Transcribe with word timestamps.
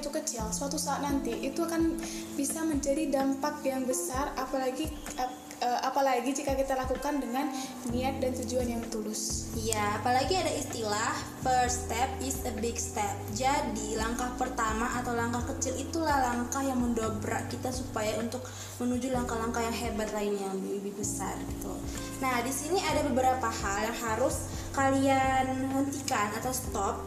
itu 0.00 0.08
kecil 0.08 0.48
suatu 0.50 0.80
saat 0.80 1.04
nanti 1.04 1.36
itu 1.44 1.60
akan 1.60 2.00
bisa 2.34 2.64
menjadi 2.64 3.12
dampak 3.12 3.60
yang 3.62 3.84
besar 3.84 4.32
apalagi 4.40 4.88
ap- 5.20 5.36
eh, 5.60 5.80
apalagi 5.84 6.32
jika 6.32 6.56
kita 6.56 6.72
lakukan 6.74 7.20
dengan 7.20 7.52
niat 7.92 8.18
dan 8.24 8.32
tujuan 8.32 8.68
yang 8.80 8.82
tulus 8.88 9.40
Iya, 9.60 9.98
apalagi 9.98 10.38
ada 10.38 10.52
istilah 10.54 11.10
first 11.42 11.90
step 11.90 12.06
is 12.22 12.38
a 12.46 12.54
big 12.62 12.78
step. 12.78 13.12
Jadi 13.34 13.98
langkah 13.98 14.30
pertama 14.38 14.86
atau 14.94 15.10
langkah 15.18 15.42
kecil 15.50 15.74
itulah 15.74 16.22
langkah 16.22 16.62
yang 16.62 16.78
mendobrak 16.78 17.50
kita 17.50 17.74
supaya 17.74 18.14
untuk 18.22 18.46
menuju 18.78 19.10
langkah-langkah 19.10 19.58
yang 19.58 19.74
hebat 19.74 20.06
lainnya 20.14 20.46
yang 20.46 20.54
lebih 20.62 20.94
besar 20.94 21.34
gitu. 21.50 21.74
Nah, 22.22 22.38
di 22.46 22.52
sini 22.54 22.78
ada 22.78 23.02
beberapa 23.10 23.50
hal 23.50 23.90
yang 23.90 23.98
harus 24.06 24.48
kalian 24.70 25.66
hentikan 25.74 26.30
atau 26.38 26.54
stop 26.54 27.02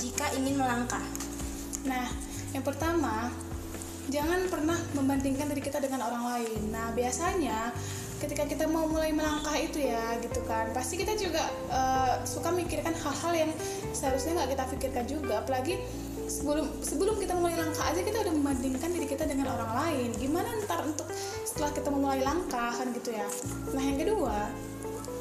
jika 0.00 0.32
ingin 0.32 0.56
melangkah. 0.56 1.04
Nah, 1.84 2.08
yang 2.52 2.64
pertama, 2.64 3.32
jangan 4.12 4.44
pernah 4.52 4.76
membandingkan 4.92 5.48
diri 5.48 5.62
kita 5.64 5.80
dengan 5.80 6.04
orang 6.04 6.24
lain. 6.36 6.60
Nah, 6.68 6.92
biasanya 6.92 7.72
ketika 8.20 8.46
kita 8.46 8.64
mau 8.70 8.86
mulai 8.86 9.10
melangkah 9.10 9.56
itu 9.56 9.82
ya, 9.82 10.20
gitu 10.20 10.44
kan, 10.44 10.70
pasti 10.76 11.00
kita 11.00 11.16
juga 11.16 11.42
eh, 11.72 12.14
suka 12.28 12.52
mikirkan 12.52 12.92
hal-hal 12.92 13.32
yang 13.34 13.50
seharusnya 13.96 14.42
nggak 14.42 14.50
kita 14.52 14.64
pikirkan 14.76 15.04
juga. 15.08 15.34
Apalagi 15.40 15.80
sebelum 16.28 16.68
sebelum 16.84 17.16
kita 17.18 17.34
mulai 17.34 17.56
langkah 17.58 17.88
aja 17.88 18.00
kita 18.04 18.24
udah 18.24 18.34
membandingkan 18.36 18.88
diri 18.94 19.06
kita 19.08 19.24
dengan 19.24 19.52
orang 19.52 19.72
lain. 19.88 20.08
Gimana 20.20 20.48
ntar 20.68 20.84
untuk 20.84 21.08
setelah 21.48 21.72
kita 21.72 21.88
memulai 21.88 22.20
langkah 22.20 22.72
kan 22.72 22.88
gitu 22.92 23.10
ya. 23.16 23.26
Nah, 23.72 23.82
yang 23.82 23.98
kedua, 23.98 24.36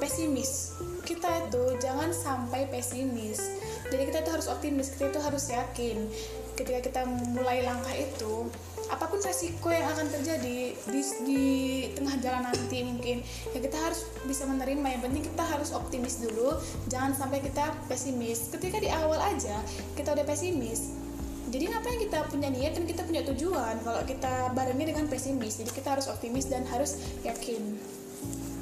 pesimis. 0.03 0.75
Kita 1.01 1.27
itu 1.47 1.63
jangan 1.81 2.13
sampai 2.13 2.69
pesimis. 2.69 3.39
Jadi 3.91 4.03
kita 4.07 4.23
itu 4.23 4.31
harus 4.31 4.47
optimis, 4.47 4.93
kita 4.95 5.11
itu 5.11 5.19
harus 5.19 5.43
yakin. 5.51 5.97
Ketika 6.61 6.77
kita 6.85 7.01
mulai 7.33 7.65
langkah 7.65 7.89
itu, 7.97 8.45
apa 8.85 9.09
pun 9.09 9.17
resiko 9.17 9.73
yang 9.73 9.89
akan 9.97 10.13
terjadi 10.13 10.77
di, 10.77 11.01
di 11.25 11.45
tengah 11.97 12.21
jalan 12.21 12.53
nanti 12.53 12.85
mungkin, 12.85 13.25
ya 13.49 13.59
kita 13.65 13.81
harus 13.81 14.05
bisa 14.29 14.45
menerima. 14.45 14.85
Yang 14.93 15.01
penting 15.09 15.23
kita 15.25 15.41
harus 15.41 15.73
optimis 15.73 16.21
dulu, 16.21 16.53
jangan 16.85 17.17
sampai 17.17 17.41
kita 17.41 17.73
pesimis. 17.89 18.53
Ketika 18.53 18.77
di 18.77 18.93
awal 18.93 19.17
aja 19.17 19.57
kita 19.97 20.13
udah 20.13 20.21
pesimis, 20.21 20.93
jadi 21.49 21.73
ngapain 21.73 21.97
kita 21.97 22.29
punya 22.29 22.53
niat 22.53 22.77
dan 22.77 22.85
kita 22.85 23.01
punya 23.09 23.25
tujuan 23.25 23.75
kalau 23.81 24.01
kita 24.05 24.53
barengi 24.53 24.85
dengan 24.93 25.09
pesimis. 25.09 25.65
Jadi 25.65 25.71
kita 25.73 25.97
harus 25.97 26.05
optimis 26.13 26.45
dan 26.45 26.61
harus 26.69 26.95
yakin. 27.25 27.73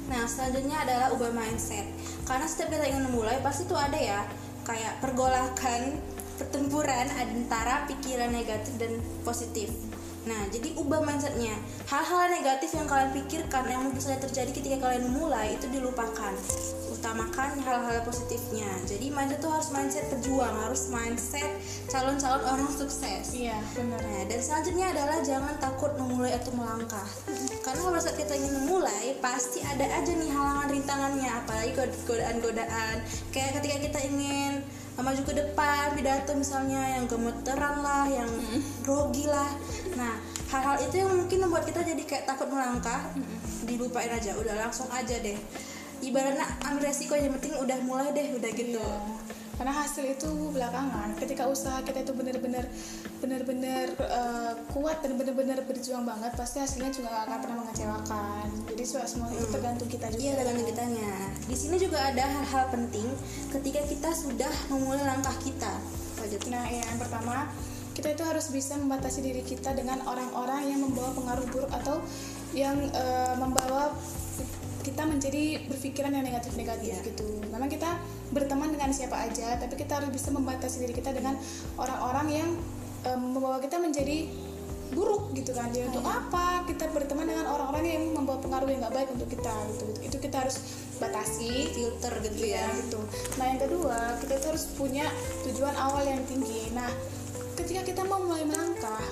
Nah, 0.08 0.24
selanjutnya 0.24 0.88
adalah 0.88 1.12
ubah 1.12 1.36
mindset. 1.36 1.84
Karena 2.24 2.48
setiap 2.48 2.72
kita 2.72 2.88
ingin 2.88 3.12
memulai 3.12 3.38
pasti 3.44 3.68
tuh 3.68 3.76
ada 3.76 4.00
ya 4.00 4.24
kayak 4.64 4.98
pergolakan, 5.04 6.02
pertempuran 6.40 7.06
antara 7.20 7.84
pikiran 7.84 8.32
negatif 8.32 8.72
dan 8.80 8.96
positif. 9.20 9.68
Nah, 10.20 10.52
jadi 10.52 10.76
ubah 10.76 11.00
mindsetnya. 11.00 11.56
Hal-hal 11.88 12.28
negatif 12.28 12.76
yang 12.76 12.84
kalian 12.84 13.12
pikirkan 13.16 13.64
yang 13.64 13.80
mungkin 13.88 14.04
saja 14.04 14.20
terjadi 14.20 14.52
ketika 14.52 14.76
kalian 14.84 15.08
mulai 15.16 15.56
itu 15.56 15.64
dilupakan. 15.72 16.36
Utamakan 16.92 17.56
hal-hal 17.64 18.04
positifnya. 18.04 18.68
Jadi 18.84 19.08
mindset 19.08 19.40
itu 19.40 19.48
harus 19.48 19.68
mindset 19.72 20.04
pejuang, 20.12 20.52
harus 20.68 20.92
mindset 20.92 21.48
calon-calon 21.88 22.44
orang 22.44 22.68
sukses. 22.68 23.32
Iya, 23.32 23.56
benar. 23.72 23.96
Nah, 24.04 24.24
dan 24.28 24.40
selanjutnya 24.44 24.86
adalah 24.92 25.18
jangan 25.24 25.54
takut 25.56 25.96
memulai 25.96 26.36
atau 26.36 26.52
melangkah. 26.52 27.08
Karena 27.64 27.80
pada 27.88 28.00
saat 28.04 28.20
kita 28.20 28.36
ingin 28.36 28.54
memulai, 28.60 29.16
pasti 29.24 29.64
ada 29.64 29.88
aja 29.88 30.12
nih 30.12 30.28
halangan 30.28 30.68
rintangannya, 30.68 31.30
apalagi 31.32 31.72
god- 31.72 32.00
godaan-godaan. 32.04 32.96
Kayak 33.32 33.56
ketika 33.56 33.76
kita 33.88 33.98
ingin 34.04 34.60
maju 35.02 35.22
ke 35.24 35.34
depan, 35.36 35.96
pidato 35.96 36.32
misalnya 36.36 37.00
yang 37.00 37.04
gemeteran 37.08 37.80
lah, 37.80 38.06
yang 38.06 38.30
grogi 38.84 39.26
lah. 39.26 39.50
Nah, 39.96 40.20
hal-hal 40.52 40.76
itu 40.84 40.94
yang 41.00 41.10
mungkin 41.12 41.38
membuat 41.44 41.64
kita 41.68 41.80
jadi 41.84 42.02
kayak 42.04 42.24
takut 42.28 42.48
melangkah, 42.48 43.12
dilupain 43.64 44.12
aja, 44.12 44.36
udah 44.36 44.54
langsung 44.56 44.88
aja 44.92 45.16
deh. 45.20 45.36
Ibaratnya 46.00 46.48
ambil 46.64 46.88
resiko 46.88 47.12
yang 47.12 47.36
penting 47.36 47.56
udah 47.60 47.78
mulai 47.84 48.08
deh, 48.16 48.32
udah 48.36 48.50
gitu. 48.56 48.80
Iya. 48.80 48.96
Karena 49.60 49.76
hasil 49.76 50.16
itu 50.16 50.28
belakangan. 50.56 51.20
Ketika 51.20 51.44
usaha 51.44 51.84
kita 51.84 52.00
itu 52.00 52.16
benar-benar 52.16 52.64
benar-benar 53.60 53.88
eh, 54.08 54.52
kuat 54.72 55.04
dan 55.04 55.20
benar-benar 55.20 55.58
berjuang 55.68 56.08
banget, 56.08 56.32
pasti 56.32 56.64
hasilnya 56.64 56.88
juga 56.96 57.12
gak 57.12 57.24
akan 57.28 57.38
pernah 57.44 57.56
mengecewakan. 57.60 58.46
Jadi 58.72 58.82
semua 58.88 59.06
semua 59.06 59.28
itu 59.28 59.46
tergantung 59.52 59.88
kita 59.92 60.06
juga. 60.08 60.20
Iya 60.24 60.32
tergantung 60.40 60.66
kitanya. 60.72 61.12
Di 61.44 61.56
sini 61.56 61.76
juga 61.76 61.98
ada 62.00 62.24
hal-hal 62.24 62.64
penting 62.72 63.06
ketika 63.52 63.80
kita 63.84 64.10
sudah 64.16 64.52
memulai 64.72 65.04
langkah 65.04 65.36
kita. 65.44 65.72
Lanjut. 66.24 66.40
Nah, 66.48 66.64
ya, 66.72 66.82
yang 66.88 66.98
pertama 66.98 67.52
kita 67.92 68.08
itu 68.16 68.22
harus 68.24 68.46
bisa 68.48 68.80
membatasi 68.80 69.20
diri 69.20 69.42
kita 69.44 69.76
dengan 69.76 70.00
orang-orang 70.08 70.72
yang 70.72 70.80
membawa 70.80 71.12
pengaruh 71.12 71.44
buruk 71.52 71.68
atau 71.68 72.00
yang 72.56 72.80
eh, 72.80 73.34
membawa 73.36 73.92
kita 74.80 75.04
menjadi 75.04 75.68
berpikiran 75.68 76.08
yang 76.08 76.24
negatif-negatif 76.24 76.96
Iya. 76.96 77.04
gitu. 77.12 77.28
Memang 77.52 77.68
kita 77.68 78.00
berteman 78.32 78.72
dengan 78.72 78.88
siapa 78.96 79.28
aja, 79.28 79.60
tapi 79.60 79.76
kita 79.76 80.00
harus 80.00 80.08
bisa 80.08 80.32
membatasi 80.32 80.80
diri 80.80 80.96
kita 80.96 81.12
dengan 81.12 81.36
orang-orang 81.76 82.26
yang 82.32 82.48
eh, 83.06 83.18
membawa 83.18 83.58
kita 83.62 83.78
menjadi 83.78 84.28
buruk 84.90 85.30
gitu 85.38 85.54
kan. 85.54 85.70
Jadi 85.70 85.86
untuk 85.86 86.02
apa 86.02 86.66
kita 86.66 86.90
berteman 86.90 87.26
dengan 87.30 87.46
orang-orang 87.46 87.84
yang 87.86 88.04
membawa 88.10 88.38
pengaruh 88.42 88.68
yang 88.68 88.82
nggak 88.82 88.94
baik 88.94 89.08
untuk 89.14 89.28
kita 89.30 89.54
gitu. 89.74 89.86
Itu 90.02 90.16
kita 90.18 90.36
harus 90.42 90.56
batasi 90.98 91.70
Filter 91.72 92.12
gitu 92.26 92.36
Iya 92.44 92.66
ya. 92.66 92.66
gitu. 92.84 93.00
Nah 93.38 93.44
yang 93.54 93.60
kedua 93.62 93.98
kita 94.20 94.34
tuh 94.42 94.48
harus 94.54 94.64
punya 94.74 95.06
tujuan 95.46 95.74
awal 95.78 96.02
yang 96.04 96.22
tinggi. 96.26 96.74
Nah 96.74 96.90
ketika 97.54 97.86
kita 97.86 98.02
mau 98.08 98.20
mulai 98.24 98.42
melangkah, 98.42 99.04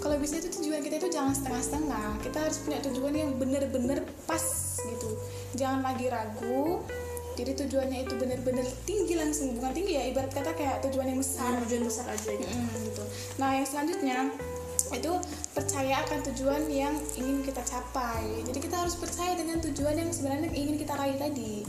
kalau 0.00 0.16
bisa 0.18 0.40
itu 0.40 0.48
tujuan 0.60 0.82
kita 0.82 0.98
itu 0.98 1.08
jangan 1.14 1.32
setengah-setengah. 1.36 2.08
Kita 2.26 2.38
harus 2.42 2.58
punya 2.64 2.78
tujuan 2.90 3.14
yang 3.14 3.30
bener-bener 3.38 4.02
pas 4.26 4.42
gitu. 4.82 5.10
Jangan 5.54 5.84
lagi 5.86 6.10
ragu. 6.10 6.82
Jadi 7.40 7.52
tujuannya 7.64 7.98
itu 8.04 8.14
bener-bener 8.20 8.66
tinggi 8.84 9.16
langsung, 9.16 9.56
bukan 9.56 9.72
tinggi 9.72 9.96
ya. 9.96 10.04
Ibarat 10.12 10.32
kata 10.36 10.52
kayak 10.52 10.84
tujuan 10.84 11.08
yang 11.08 11.20
besar. 11.20 11.56
Nah, 11.56 11.64
tujuan 11.64 11.82
besar 11.88 12.06
aja 12.12 12.30
gitu. 12.36 12.52
Mm, 12.52 12.76
gitu. 12.84 13.04
Nah 13.40 13.50
yang 13.56 13.66
selanjutnya 13.66 14.18
itu 14.90 15.12
percaya 15.54 16.02
akan 16.02 16.18
tujuan 16.32 16.62
yang 16.68 16.94
ingin 17.16 17.40
kita 17.46 17.62
capai. 17.64 18.44
Jadi 18.44 18.58
kita 18.58 18.76
harus 18.76 18.98
percaya 18.98 19.38
dengan 19.38 19.62
tujuan 19.62 19.96
yang 19.96 20.10
sebenarnya 20.10 20.50
ingin 20.52 20.76
kita 20.76 20.92
raih 20.98 21.16
tadi. 21.16 21.64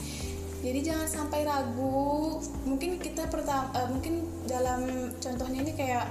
Jadi 0.62 0.80
jangan 0.86 1.08
sampai 1.10 1.42
ragu. 1.46 2.38
Mungkin 2.70 3.02
kita 3.02 3.26
pertama, 3.30 3.74
mungkin 3.90 4.30
dalam 4.46 5.10
contohnya 5.18 5.66
ini 5.66 5.74
kayak 5.74 6.06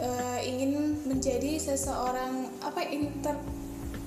eh, 0.00 0.40
ingin 0.44 1.00
menjadi 1.08 1.56
seseorang 1.56 2.52
apa 2.60 2.84
entrepreneur, 2.84 3.63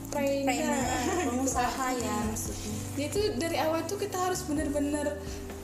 Trainer, 0.08 0.80
pengusaha 1.28 1.88
ya 2.00 2.16
maksudnya. 2.32 2.76
Jadi 2.96 3.04
itu 3.04 3.20
dari 3.38 3.58
awal 3.60 3.84
tuh 3.86 4.00
kita 4.00 4.18
harus 4.18 4.42
benar-benar 4.48 5.20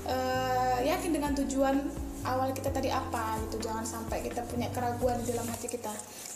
eh, 0.06 0.78
yakin 0.84 1.12
dengan 1.16 1.32
tujuan 1.44 1.80
awal 2.28 2.52
kita 2.52 2.70
tadi 2.70 2.92
apa 2.92 3.40
gitu. 3.48 3.64
Jangan 3.64 3.88
sampai 3.88 4.24
kita 4.24 4.44
punya 4.48 4.68
keraguan 4.76 5.20
di 5.24 5.32
dalam 5.32 5.48
hati 5.48 5.72
kita. 5.72 5.92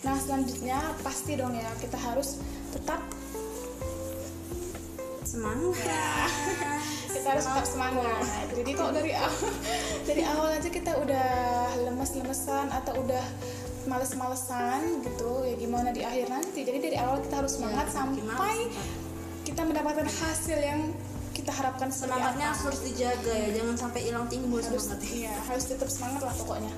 Nah 0.08 0.16
selanjutnya 0.20 0.80
pasti 1.04 1.36
dong 1.36 1.56
ya 1.56 1.68
kita 1.84 2.00
harus 2.00 2.40
tetap 2.72 3.04
Semangat. 5.28 6.32
kita 7.14 7.28
harus 7.30 7.46
tetap 7.46 7.66
semangat. 7.68 8.24
Jadi 8.56 8.72
kalau 8.74 8.92
dari 8.96 9.12
awal, 9.14 9.52
dari 10.10 10.24
awal 10.24 10.50
aja 10.56 10.70
kita 10.72 10.92
udah 10.98 11.30
lemes-lemesan 11.84 12.72
atau 12.72 12.98
udah 13.04 13.26
males-malesan 13.88 15.02
gitu 15.02 15.44
ya 15.44 15.56
gimana 15.56 15.90
di 15.90 16.04
akhir 16.04 16.28
nanti. 16.30 16.62
Jadi 16.62 16.80
dari 16.84 16.98
awal 17.00 17.24
kita 17.24 17.42
harus 17.42 17.58
semangat 17.58 17.88
Ya, 17.88 17.94
sampai 17.96 18.56
kita 19.44 19.62
mendapatkan 19.64 20.08
hasil 20.08 20.60
yang 20.60 20.82
kita 21.32 21.52
harapkan 21.54 21.88
Semangatnya 21.88 22.52
apa. 22.52 22.68
harus 22.68 22.82
dijaga 22.84 23.32
ya, 23.32 23.50
jangan 23.62 23.76
sampai 23.78 24.00
hilang 24.04 24.26
timbul 24.28 24.60
harus 24.60 24.90
semangatnya. 24.90 25.08
iya 25.08 25.36
harus 25.48 25.64
tetap 25.70 25.88
semangat 25.88 26.22
lah 26.26 26.34
pokoknya 26.36 26.74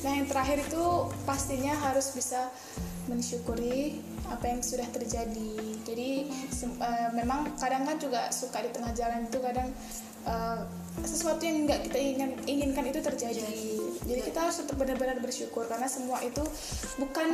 nah 0.00 0.10
yang 0.16 0.26
terakhir 0.26 0.58
itu 0.64 0.82
pastinya 1.22 1.74
harus 1.84 2.10
bisa 2.16 2.48
mensyukuri 3.08 3.98
apa 4.28 4.44
yang 4.44 4.60
sudah 4.60 4.86
terjadi. 4.92 5.52
Jadi 5.88 6.10
eh, 6.62 7.08
memang 7.16 7.56
kadang 7.56 7.88
kan 7.88 7.96
juga 7.96 8.28
suka 8.28 8.60
di 8.60 8.70
tengah 8.70 8.92
jalan 8.92 9.24
itu 9.24 9.38
kadang 9.40 9.68
eh, 10.28 10.60
sesuatu 11.02 11.42
yang 11.42 11.64
nggak 11.64 11.88
kita 11.88 11.98
ingin 11.98 12.30
inginkan 12.44 12.84
itu 12.92 13.00
terjadi. 13.00 13.48
Jadi 14.04 14.20
kita 14.28 14.38
harus 14.44 14.60
tetap 14.60 14.76
benar-benar 14.76 15.18
bersyukur 15.24 15.64
karena 15.66 15.88
semua 15.88 16.20
itu 16.20 16.44
bukan 17.00 17.28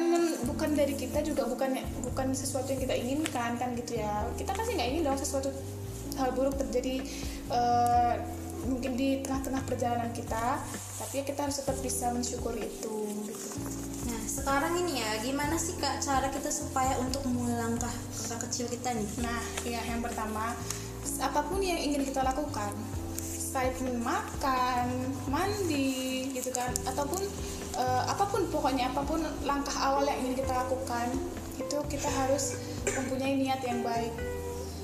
bukan 0.47 0.71
dari 0.79 0.95
kita 0.95 1.21
juga 1.27 1.51
bukan 1.51 1.77
bukan 2.07 2.33
sesuatu 2.33 2.71
yang 2.71 2.81
kita 2.81 2.95
inginkan 2.95 3.59
kan 3.59 3.75
gitu 3.75 3.99
ya. 4.01 4.25
Kita 4.39 4.55
pasti 4.55 4.79
nggak 4.79 4.89
ingin 4.95 5.03
dong 5.05 5.19
sesuatu 5.19 5.51
hal 6.15 6.31
buruk 6.31 6.55
terjadi 6.55 7.03
eh, 7.51 8.15
mungkin 8.67 8.97
di 8.97 9.21
tengah-tengah 9.25 9.63
perjalanan 9.69 10.11
kita 10.13 10.61
tapi 11.01 11.21
ya 11.21 11.25
kita 11.25 11.41
harus 11.49 11.57
tetap 11.61 11.77
bisa 11.85 12.11
mensyukuri 12.13 12.65
itu 12.65 12.97
gitu. 13.29 13.49
Nah, 14.05 14.23
sekarang 14.29 14.77
ini 14.85 15.01
ya, 15.01 15.11
gimana 15.25 15.57
sih 15.57 15.75
Kak 15.81 16.05
cara 16.05 16.29
kita 16.29 16.53
supaya 16.53 16.97
untuk 17.01 17.25
memulai 17.25 17.57
langkah 17.57 17.93
langkah 18.25 18.49
kecil 18.49 18.69
kita 18.69 18.93
nih? 18.93 19.09
nah 19.21 19.41
ya 19.65 19.81
yang 19.85 20.01
pertama 20.01 20.57
apa 21.21 21.41
pun 21.47 21.61
yang 21.63 21.79
ingin 21.79 22.03
kita 22.03 22.25
lakukan 22.25 22.73
sekalipun 23.55 24.03
makan 24.03 24.91
mandi 25.31 26.27
gitu 26.35 26.51
kan 26.51 26.75
ataupun 26.91 27.23
uh, 27.79 28.03
apa 28.11 28.27
pun 28.27 28.51
pokoknya 28.51 28.91
apa 28.91 29.07
pun 29.07 29.23
langkah 29.47 29.79
awal 29.79 30.03
yang 30.03 30.19
ingin 30.27 30.43
kita 30.43 30.53
lakukan 30.59 31.07
itu 31.55 31.79
kita 31.87 32.11
harus 32.11 32.59
mempunyai 32.83 33.39
niat 33.39 33.63
yang 33.63 33.87
baik 33.87 34.11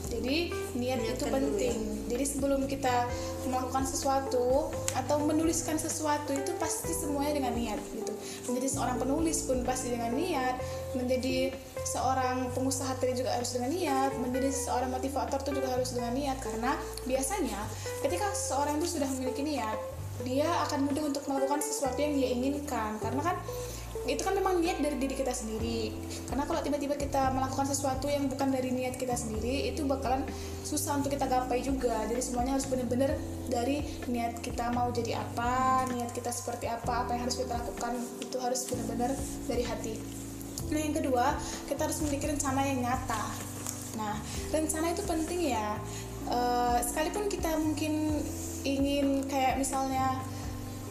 jadi 0.07 0.55
niat 0.79 1.01
Niatkan 1.03 1.11
itu 1.19 1.25
dulu 1.27 1.35
penting 1.35 1.79
jadi 2.11 2.27
sebelum 2.27 2.67
kita 2.67 3.07
melakukan 3.47 3.87
sesuatu 3.87 4.75
atau 4.99 5.17
menuliskan 5.23 5.79
sesuatu 5.79 6.35
itu 6.35 6.51
pasti 6.59 6.91
semuanya 6.91 7.39
dengan 7.39 7.55
niat 7.55 7.79
gitu. 7.95 8.11
Menjadi 8.51 8.69
seorang 8.75 8.99
penulis 8.99 9.47
pun 9.47 9.63
pasti 9.63 9.95
dengan 9.95 10.11
niat. 10.19 10.59
Menjadi 10.99 11.55
seorang 11.87 12.51
pengusaha 12.51 12.91
tadi 12.99 13.15
juga 13.15 13.39
harus 13.39 13.55
dengan 13.55 13.71
niat. 13.71 14.11
Menjadi 14.19 14.51
seorang 14.51 14.91
motivator 14.91 15.39
itu 15.47 15.51
juga 15.63 15.69
harus 15.71 15.95
dengan 15.95 16.13
niat. 16.19 16.39
Karena 16.43 16.75
biasanya 17.07 17.61
ketika 18.03 18.27
seorang 18.35 18.83
itu 18.83 18.99
sudah 18.99 19.07
memiliki 19.15 19.47
niat 19.47 19.79
dia 20.21 20.45
akan 20.69 20.85
mudah 20.85 21.09
untuk 21.09 21.25
melakukan 21.33 21.65
sesuatu 21.65 21.97
yang 21.97 22.13
dia 22.13 22.29
inginkan. 22.37 23.01
Karena 23.01 23.23
kan 23.25 23.37
itu 24.11 24.27
kan 24.27 24.35
memang 24.35 24.59
niat 24.59 24.83
dari 24.83 24.99
diri 24.99 25.15
kita 25.15 25.31
sendiri. 25.31 25.95
Karena 26.27 26.43
kalau 26.43 26.59
tiba-tiba 26.67 26.99
kita 26.99 27.31
melakukan 27.31 27.71
sesuatu 27.71 28.11
yang 28.11 28.27
bukan 28.27 28.51
dari 28.51 28.75
niat 28.75 28.99
kita 28.99 29.15
sendiri 29.15 29.71
itu 29.71 29.87
bakalan 29.87 30.27
susah 30.67 30.99
untuk 30.99 31.15
kita 31.15 31.31
gapai 31.31 31.63
juga. 31.63 31.95
Jadi 32.11 32.19
semuanya 32.19 32.59
harus 32.59 32.67
benar-benar 32.67 33.15
dari 33.47 33.87
niat 34.11 34.43
kita 34.43 34.75
mau 34.75 34.91
jadi 34.91 35.23
apa 35.23 35.87
niat 35.95 36.11
kita 36.11 36.35
seperti 36.35 36.67
apa 36.67 37.07
apa 37.07 37.15
yang 37.15 37.23
harus 37.31 37.39
kita 37.39 37.55
lakukan 37.55 37.93
itu 38.19 38.37
harus 38.43 38.61
benar-benar 38.67 39.11
dari 39.47 39.63
hati. 39.63 39.95
Nah 40.75 40.81
yang 40.83 40.95
kedua 40.95 41.27
kita 41.71 41.87
harus 41.87 42.03
memiliki 42.03 42.27
rencana 42.35 42.61
yang 42.67 42.83
nyata. 42.83 43.23
Nah 43.95 44.19
rencana 44.51 44.91
itu 44.91 45.03
penting 45.07 45.55
ya. 45.55 45.79
Uh, 46.31 46.79
sekalipun 46.83 47.27
kita 47.27 47.49
mungkin 47.59 48.23
ingin 48.63 49.25
kayak 49.27 49.57
misalnya 49.57 50.21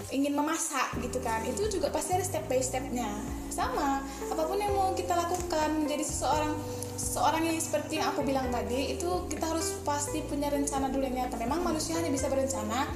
ingin 0.10 0.34
memasak 0.34 0.90
gitu 1.02 1.22
kan 1.22 1.46
itu 1.46 1.70
juga 1.70 1.94
pasti 1.94 2.18
ada 2.18 2.26
step 2.26 2.46
by 2.50 2.62
stepnya. 2.62 3.10
Sama 3.54 4.02
apa 4.04 4.42
pun 4.46 4.58
yang 4.58 4.74
mau 4.74 4.94
kita 4.94 5.14
lakukan 5.14 5.70
menjadi 5.86 6.04
seseorang 6.06 6.54
seorang 7.00 7.44
yang 7.48 7.58
seperti 7.62 8.02
yang 8.02 8.12
aku 8.12 8.28
bilang 8.28 8.52
tadi 8.52 8.98
itu 8.98 9.08
kita 9.32 9.46
harus 9.48 9.80
pasti 9.88 10.20
punya 10.26 10.52
rencana 10.52 10.92
dulu 10.92 11.06
yang 11.08 11.26
nyata. 11.26 11.38
Memang 11.40 11.64
manusia 11.64 11.96
hanya 11.98 12.12
bisa 12.12 12.28
berencana 12.28 12.90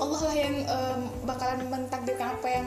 Allah 0.00 0.20
lah 0.22 0.36
yang 0.36 0.54
um, 0.64 1.00
bakalan 1.28 1.66
mentakdirkan 1.68 2.38
apa 2.40 2.48
yang 2.48 2.66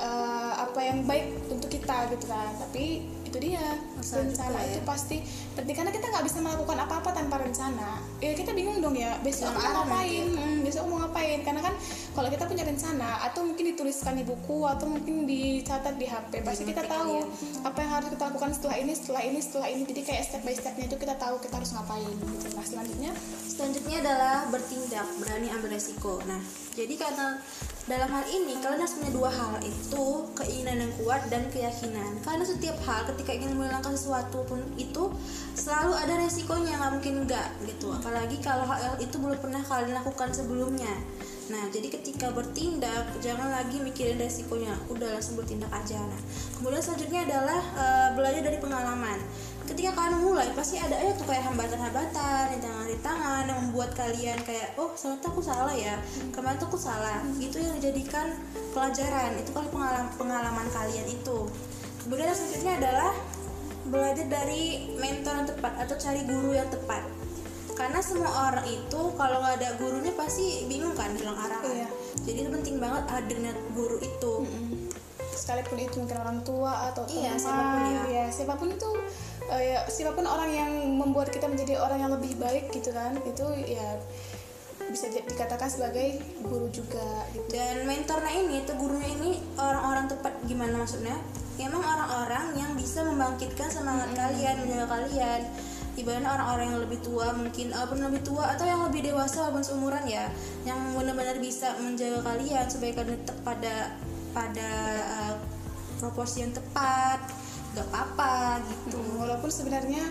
uh, 0.00 0.52
apa 0.64 0.80
yang 0.80 0.98
baik 1.04 1.28
untuk 1.50 1.68
kita 1.68 2.08
gitu 2.14 2.24
kan. 2.30 2.54
Tapi 2.56 3.17
itu 3.28 3.38
dia. 3.38 3.64
Masalah 3.94 4.24
rencana 4.24 4.48
juga, 4.48 4.60
ya. 4.64 4.68
itu 4.72 4.80
pasti 4.82 5.16
penting. 5.54 5.74
Karena 5.76 5.92
kita 5.92 6.06
nggak 6.08 6.24
bisa 6.24 6.38
melakukan 6.40 6.78
apa-apa 6.88 7.10
tanpa 7.12 7.36
rencana. 7.38 7.88
Ya 8.18 8.32
kita 8.34 8.50
bingung 8.56 8.80
dong 8.80 8.96
ya 8.96 9.20
besok 9.20 9.52
mau 9.52 9.60
arah 9.60 9.84
ngapain? 9.84 10.24
nanti 10.26 10.40
Hmm, 10.40 10.58
besok 10.64 10.84
mau 10.88 10.96
ngapain? 11.04 11.38
Karena 11.44 11.60
kan 11.60 11.74
kalau 12.16 12.28
kita 12.32 12.44
punya 12.48 12.64
rencana 12.64 13.10
atau 13.28 13.40
mungkin 13.44 13.64
dituliskan 13.76 14.14
di 14.16 14.24
buku 14.24 14.58
atau 14.64 14.86
mungkin 14.88 15.28
dicatat 15.28 15.94
di 16.00 16.06
HP 16.08 16.32
pasti 16.42 16.64
kita 16.66 16.82
tahu 16.88 17.22
ya. 17.22 17.68
apa 17.68 17.78
yang 17.84 17.92
harus 18.00 18.08
kita 18.10 18.22
lakukan 18.32 18.50
setelah 18.56 18.76
ini 18.80 18.92
setelah 18.96 19.22
ini 19.22 19.38
setelah 19.38 19.68
ini. 19.70 19.82
Jadi 19.84 20.00
kayak 20.02 20.22
step 20.26 20.42
by 20.42 20.54
stepnya 20.56 20.84
itu 20.88 20.96
kita 20.96 21.14
tahu 21.20 21.36
kita 21.38 21.54
harus 21.60 21.70
ngapain. 21.76 22.14
Gitu. 22.16 22.48
Nah 22.56 22.64
selanjutnya? 22.64 23.12
Selanjutnya 23.46 23.96
adalah 24.02 24.36
bertindak, 24.54 25.06
berani 25.18 25.50
ambil 25.50 25.74
resiko. 25.74 26.22
Nah, 26.30 26.38
jadi 26.78 26.94
karena 26.94 27.42
dalam 27.88 28.04
hal 28.12 28.24
ini 28.28 28.60
kalian 28.60 28.84
harus 28.84 29.00
punya 29.00 29.12
dua 29.16 29.32
hal 29.32 29.56
itu 29.64 30.04
keinginan 30.36 30.84
yang 30.84 30.92
kuat 31.00 31.24
dan 31.32 31.48
keyakinan. 31.48 32.20
Karena 32.20 32.44
setiap 32.44 32.76
hal 32.84 33.08
ketika 33.08 33.32
ingin 33.32 33.56
melangkah 33.56 33.96
sesuatu 33.96 34.44
pun 34.44 34.60
itu 34.76 35.08
selalu 35.56 35.96
ada 35.96 36.20
resikonya, 36.20 36.76
nggak 36.76 36.92
mungkin 37.00 37.14
enggak 37.24 37.48
gitu. 37.64 37.88
Apalagi 37.88 38.36
kalau 38.44 38.68
hal 38.68 39.00
itu 39.00 39.16
belum 39.16 39.40
pernah 39.40 39.64
kalian 39.64 39.96
lakukan 39.96 40.28
sebelumnya. 40.36 40.92
Nah, 41.48 41.64
jadi 41.72 41.88
ketika 41.88 42.28
bertindak 42.28 43.08
jangan 43.24 43.48
lagi 43.48 43.80
mikirin 43.80 44.20
resikonya, 44.20 44.76
udah 44.92 45.16
langsung 45.16 45.40
bertindak 45.40 45.72
aja. 45.72 45.96
Nah, 45.96 46.20
kemudian 46.60 46.84
selanjutnya 46.84 47.24
adalah 47.24 47.60
eh, 47.72 48.08
belajar 48.12 48.42
dari 48.44 48.58
pengalaman. 48.60 49.18
Ketika 49.64 49.92
kalian 49.96 50.24
mulai 50.24 50.48
pasti 50.56 50.80
ada 50.80 50.96
aja 50.96 51.12
tuh 51.12 51.28
kayak 51.28 51.44
hambatan-hambatan 51.44 52.56
rintangan-rintangan 52.56 53.52
yang 53.52 53.58
membuat 53.68 53.92
kalian 53.92 54.40
kayak 54.40 54.72
oh 54.80 54.92
ternyata 54.96 55.28
aku 55.28 55.40
salah 55.44 55.76
ya. 55.76 55.96
Kemarin 56.32 56.56
tuh 56.56 56.68
aku 56.72 56.80
salah. 56.80 57.20
Itu 57.36 57.60
yang 57.60 57.76
dijadikan 57.80 58.32
pelajaran. 58.72 59.36
Itu 59.40 59.52
kalau 59.52 59.68
pengalaman 59.72 60.08
pengalaman 60.16 60.68
kalian 60.72 61.04
itu. 61.08 61.48
Kemudian 62.04 62.32
selanjutnya 62.32 62.74
adalah 62.80 63.12
belajar 63.88 64.26
dari 64.28 64.92
mentor 65.00 65.32
yang 65.44 65.48
tepat 65.48 65.72
atau 65.84 65.96
cari 65.96 66.20
guru 66.28 66.52
yang 66.52 66.68
tepat 66.68 67.17
karena 67.78 68.02
semua 68.02 68.50
orang 68.50 68.66
itu 68.66 69.00
kalau 69.14 69.38
nggak 69.38 69.54
ada 69.62 69.68
gurunya 69.78 70.10
pasti 70.12 70.66
bingung 70.66 70.92
kan 70.92 71.14
hilang 71.14 71.38
arah? 71.38 71.62
Iya. 71.62 71.86
jadi 72.26 72.38
itu 72.42 72.50
penting 72.50 72.76
banget 72.76 73.04
adanya 73.06 73.52
guru 73.72 74.02
itu. 74.02 74.34
Sekalipun 75.30 75.78
itu 75.78 75.96
mungkin 75.96 76.18
orang 76.18 76.38
tua 76.42 76.90
atau 76.90 77.06
Iya, 77.06 77.32
teman. 77.32 77.40
siapa 77.40 77.62
pun 77.62 77.82
ya. 77.86 78.02
ya 78.10 78.24
siapa 78.28 78.54
pun 78.58 78.68
itu 78.68 78.90
eh, 79.48 79.62
ya, 79.64 79.78
siapa 79.86 80.12
pun 80.12 80.26
orang 80.26 80.50
yang 80.50 80.70
membuat 80.92 81.30
kita 81.30 81.46
menjadi 81.46 81.78
orang 81.78 82.02
yang 82.02 82.10
lebih 82.10 82.34
baik 82.36 82.68
gitu 82.68 82.90
kan 82.90 83.14
itu 83.22 83.46
ya 83.64 83.96
bisa 84.88 85.06
di- 85.06 85.22
dikatakan 85.22 85.68
sebagai 85.68 86.18
guru 86.42 86.66
juga 86.68 87.22
gitu. 87.30 87.46
Dan 87.54 87.84
mentornya 87.84 88.34
ini 88.34 88.64
atau 88.64 88.74
gurunya 88.74 89.08
ini 89.14 89.30
orang-orang 89.54 90.08
tepat 90.08 90.32
gimana 90.44 90.74
maksudnya? 90.74 91.14
Emang 91.58 91.82
orang-orang 91.82 92.54
yang 92.54 92.72
bisa 92.74 93.02
membangkitkan 93.02 93.68
semangat 93.68 94.10
kalian 94.14 94.62
menjaga 94.62 94.86
kalian 94.88 95.40
ibaratnya 95.98 96.30
orang-orang 96.30 96.66
yang 96.72 96.80
lebih 96.86 97.00
tua 97.02 97.34
mungkin 97.34 97.74
walaupun 97.74 97.98
lebih 97.98 98.22
tua 98.22 98.54
atau 98.54 98.64
yang 98.64 98.80
lebih 98.86 99.10
dewasa 99.10 99.46
walaupun 99.46 99.64
seumuran 99.66 100.04
ya 100.06 100.30
yang 100.62 100.78
benar-benar 100.94 101.36
bisa 101.42 101.74
menjaga 101.82 102.22
kalian 102.22 102.66
supaya 102.70 102.92
kalian 102.94 103.18
tetap 103.22 103.38
pada 103.42 103.74
pada 104.30 104.70
uh, 105.18 105.34
proporsi 105.98 106.46
yang 106.46 106.54
tepat 106.54 107.18
gak 107.74 107.86
apa-apa 107.90 108.62
gitu. 108.64 108.96
Mm, 108.96 109.14
walaupun 109.18 109.50
sebenarnya 109.50 110.04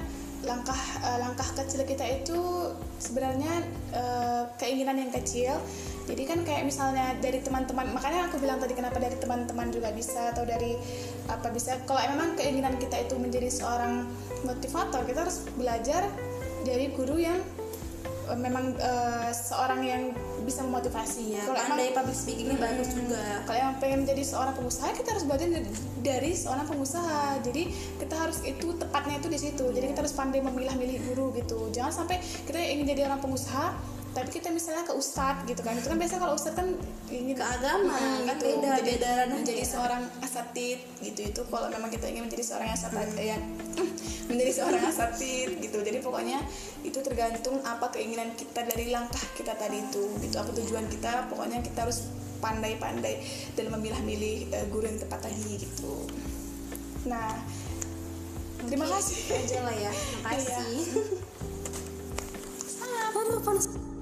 langkah 0.45 0.77
eh, 1.01 1.17
langkah 1.21 1.49
kecil 1.57 1.81
kita 1.87 2.05
itu 2.21 2.37
sebenarnya 3.01 3.65
eh, 3.93 4.43
keinginan 4.61 5.01
yang 5.01 5.11
kecil. 5.13 5.57
Jadi 6.07 6.23
kan 6.23 6.39
kayak 6.47 6.63
misalnya 6.63 7.19
dari 7.19 7.43
teman-teman 7.43 7.91
makanya 7.91 8.31
aku 8.31 8.39
bilang 8.39 8.63
tadi 8.63 8.77
kenapa 8.77 8.95
dari 8.95 9.19
teman-teman 9.19 9.67
juga 9.73 9.91
bisa 9.91 10.31
atau 10.31 10.47
dari 10.47 10.77
apa 11.27 11.51
bisa. 11.51 11.75
Kalau 11.83 11.99
memang 11.99 12.39
keinginan 12.39 12.79
kita 12.79 13.03
itu 13.03 13.19
menjadi 13.19 13.51
seorang 13.51 14.07
motivator 14.47 15.03
kita 15.03 15.27
harus 15.27 15.43
belajar 15.59 16.07
dari 16.63 16.91
guru 16.95 17.19
yang 17.19 17.39
memang 18.35 18.75
eh, 18.75 19.29
seorang 19.31 19.79
yang 19.85 20.03
bisa 20.43 20.63
memotivasi 20.63 21.37
ya 21.37 21.43
kalau 21.43 21.59
emang 21.59 21.79
pandai 21.79 21.91
public 21.95 22.17
speakingnya 22.17 22.57
bagus 22.59 22.89
juga. 22.91 23.23
Kalau 23.47 23.59
yang 23.59 23.73
pengen 23.79 23.97
menjadi 24.03 24.23
seorang 24.23 24.53
pengusaha 24.55 24.89
kita 24.91 25.09
harus 25.15 25.23
belajar 25.23 25.47
dari- 25.47 25.75
dari 26.03 26.31
seorang 26.35 26.65
pengusaha. 26.67 27.39
Jadi 27.43 27.63
kita 27.99 28.15
harus 28.15 28.39
itu 28.43 28.67
tepatnya 28.75 29.15
itu 29.19 29.27
di 29.27 29.39
situ. 29.39 29.65
Jadi 29.71 29.85
kita 29.91 29.99
harus 30.03 30.15
pandai 30.15 30.39
memilah-milih 30.41 30.97
guru 31.11 31.35
gitu. 31.35 31.71
Jangan 31.71 32.03
sampai 32.03 32.17
kita 32.43 32.57
ingin 32.59 32.87
jadi 32.95 33.07
orang 33.07 33.19
pengusaha 33.19 33.75
tapi 34.17 34.33
kita 34.33 34.49
misalnya 34.49 34.81
ke 34.81 34.97
ustadz 34.97 35.45
gitu 35.45 35.61
kan. 35.61 35.77
Itu 35.77 35.93
kan 35.93 35.97
biasa 36.01 36.17
kalau 36.17 36.33
ustadz 36.33 36.57
kan 36.57 36.73
ingin 37.13 37.37
Ke 37.37 37.45
agama, 37.45 37.93
Hmm, 37.93 38.25
kan 38.25 38.37
beda, 38.41 38.81
Jadi, 38.81 38.97
beda 38.97 39.11
menjadi 39.29 39.61
seorang 39.61 40.09
asatid 40.25 40.81
gitu. 41.05 41.19
Itu 41.21 41.45
kalau 41.53 41.69
memang 41.69 41.93
kita 41.93 42.09
ingin 42.09 42.25
menjadi 42.25 42.41
seorang 42.41 42.73
asatid 42.73 43.13
ya 43.13 43.37
menjadi 44.33 44.51
seorang 44.57 44.81
asatid 44.89 45.61
gitu. 45.61 45.77
Jadi 45.85 46.01
pokoknya 46.01 46.41
itu 46.81 46.97
tergantung 47.05 47.61
apa 47.61 47.93
keinginan 47.93 48.33
kita 48.33 48.65
dari 48.65 48.89
langkah 48.89 49.21
kita 49.37 49.53
tadi 49.53 49.85
itu 49.85 50.09
gitu. 50.25 50.35
Apa 50.41 50.49
tujuan 50.49 50.89
kita 50.89 51.29
pokoknya 51.29 51.61
kita 51.61 51.85
harus 51.85 52.09
pandai-pandai 52.41 53.21
dalam 53.53 53.77
memilah-milih 53.77 54.49
eh, 54.49 54.65
guru 54.73 54.89
yang 54.89 54.97
tepat 54.97 55.29
tadi 55.29 55.61
gitu. 55.61 56.09
Nah 57.05 57.37
terima 58.65 58.89
Oke, 58.89 58.97
kasih. 58.97 59.21
aja 59.45 59.59
lah 59.61 59.75
ya. 59.77 59.91
Makasih 60.25 60.57
Iya. 62.87 63.41
Panas 63.43 63.67